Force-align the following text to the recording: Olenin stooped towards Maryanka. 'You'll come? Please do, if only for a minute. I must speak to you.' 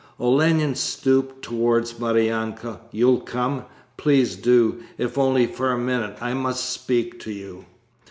Olenin 0.19 0.73
stooped 0.73 1.43
towards 1.43 1.99
Maryanka. 1.99 2.79
'You'll 2.91 3.19
come? 3.19 3.65
Please 3.97 4.35
do, 4.35 4.81
if 4.97 5.15
only 5.15 5.45
for 5.45 5.71
a 5.71 5.77
minute. 5.77 6.17
I 6.19 6.33
must 6.33 6.71
speak 6.71 7.19
to 7.19 7.31
you.' 7.31 7.65